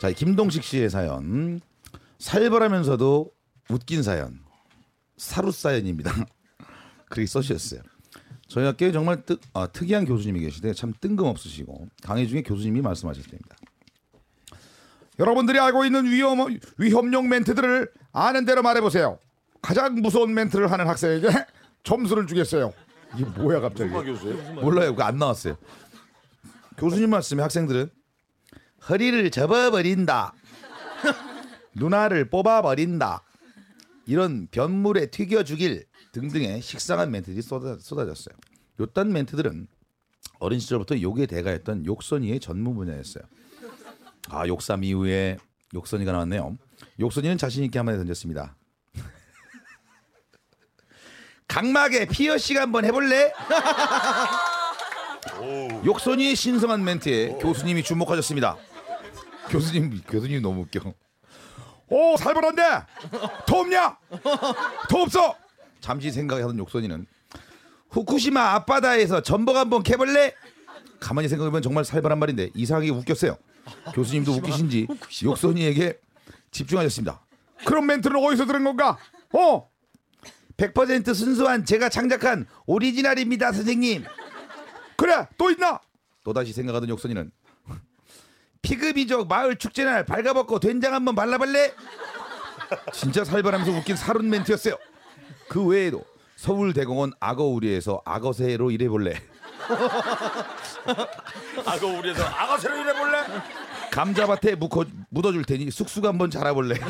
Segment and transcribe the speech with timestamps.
[0.00, 1.60] 자, 김동식 씨의 사연.
[2.18, 3.30] 살벌하면서도
[3.70, 4.40] 웃긴 사연.
[5.16, 6.12] 사루 사연입니다.
[7.08, 7.80] 그렇게 써주셨어요.
[8.48, 13.56] 저희 학교에 정말 뜨, 아, 특이한 교수님이 계시되 참 뜬금없으시고 강의 중에 교수님이 말씀하실 때입니다.
[15.18, 16.38] 여러분들이 알고 있는 위험
[16.76, 19.18] 위험용 멘트들을 아는 대로 말해보세요.
[19.62, 21.28] 가장 무서운 멘트를 하는 학생에게
[21.84, 22.72] 점수를 주겠어요.
[23.14, 23.90] 이게 뭐야 갑자기?
[24.60, 24.90] 몰라요.
[24.90, 25.56] 그거 안 나왔어요.
[26.76, 27.90] 교수님 말씀에 학생들은
[28.88, 30.34] 허리를 접어버린다.
[31.74, 33.22] 누나를 뽑아버린다.
[34.06, 38.34] 이런 변물에 튀겨 죽일 등등의 식상한 멘트들이 쏟아, 쏟아졌어요.
[38.80, 39.66] 요딴 멘트들은
[40.38, 43.24] 어린 시절부터 욕의 대가였던 욕선이의 전문 분야였어요.
[44.28, 45.38] 아 욕삼 이후에
[45.74, 46.56] 욕선이가 나왔네요.
[47.00, 48.56] 욕선이는 자신 있게 한마디 던졌습니다.
[51.48, 53.32] 각막에 피어싱 한번 해볼래?
[55.84, 58.56] 욕선이의 신성한 멘트에 교수님이 주목하셨습니다.
[59.50, 60.94] 교수님 교수님 너무 웃겨.
[61.88, 62.62] 오 살벌한데
[63.46, 63.98] 더 없냐?
[64.88, 65.34] 더 없어.
[65.80, 67.06] 잠시 생각하던 욕선이는
[67.90, 70.34] 후쿠시마 앞바다에서 전복 한번 캐볼래?
[70.98, 73.36] 가만히 생각해보면 정말 살벌한 말인데 이상하게 웃겼어요.
[73.94, 74.86] 교수님도 웃기신지
[75.22, 75.98] 욕선이에게
[76.50, 77.20] 집중하셨습니다.
[77.64, 78.98] 그런 멘트는 어디서 들은 건가?
[79.32, 79.68] 어?
[80.56, 84.04] 100% 순수한 제가 창작한 오리지널입니다, 선생님.
[84.96, 85.80] 그래, 또 있나?
[86.22, 87.30] 또다시 생각하던 욕선이는
[88.64, 91.72] 피그미족 마을 축제 날 발가벗고 된장 한번 발라볼래?
[92.92, 94.76] 진짜 살벌하면서 웃긴 사룬 멘트였어요.
[95.48, 96.02] 그 외에도
[96.36, 99.20] 서울대공원 악어우리에서 악어새로 일해볼래?
[101.66, 103.18] 악어 우리에서 악어새로 일해볼래?
[103.92, 106.76] 감자밭에 묵어, 묻어줄 테니 쑥쑥 한번 자라볼래?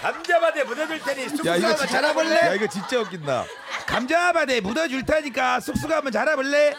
[0.00, 2.34] 감자밭에 묻어줄 테니 야 쑥쑥 이거 한번 진짜 자라볼래?
[2.34, 3.44] 야 이거 진짜 웃긴다.
[3.86, 6.74] 감자밭에 묻어줄 테니까 쑥쑥 한번 자라볼래?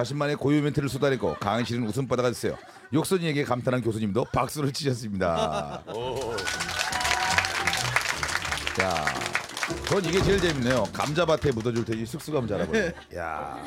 [0.00, 2.58] 자신만의 고유 멘트를 쏟아내고 강의실은 웃음바다가 됐어요.
[2.92, 5.82] 욕선이에게 감탄한 교수님도 박수를 치셨습니다.
[8.76, 9.04] 자,
[9.88, 10.84] 전 이게 제일 재밌네요.
[10.92, 12.92] 감자밭에 묻어줄 테니 쑥쑥 한번 자라볼래?
[13.16, 13.64] 야,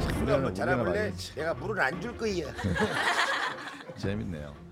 [0.00, 1.12] 쑥쑥 한번 자라볼래?
[1.34, 2.46] 내가 물은 안줄 거야.
[3.98, 4.65] 재밌네요.